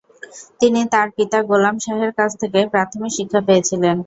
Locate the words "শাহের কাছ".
1.83-2.31